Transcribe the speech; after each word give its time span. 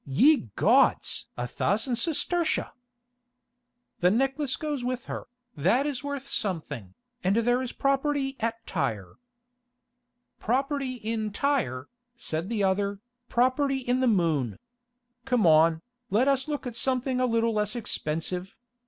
Ye 0.07 0.49
gods! 0.55 1.27
a 1.37 1.45
thousand 1.47 1.93
sestertia!" 1.97 2.71
"The 3.99 4.09
necklace 4.09 4.55
goes 4.55 4.83
with 4.83 5.05
her, 5.05 5.27
that 5.55 5.85
is 5.85 6.03
worth 6.03 6.27
something, 6.27 6.95
and 7.23 7.35
there 7.35 7.61
is 7.61 7.71
property 7.71 8.35
at 8.39 8.65
Tyre." 8.65 9.17
"Property 10.39 10.95
in 10.95 11.31
Tyre," 11.31 11.87
said 12.17 12.49
the 12.49 12.63
other, 12.63 12.97
"property 13.29 13.77
in 13.77 13.99
the 13.99 14.07
moon. 14.07 14.57
Come 15.25 15.45
on, 15.45 15.83
let 16.09 16.27
us 16.27 16.47
look 16.47 16.65
at 16.65 16.75
something 16.75 17.21
a 17.21 17.27
little 17.27 17.53
less 17.53 17.75
expensive. 17.75 18.55